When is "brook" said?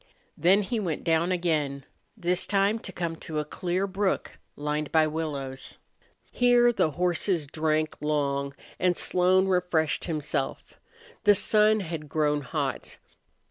3.85-4.39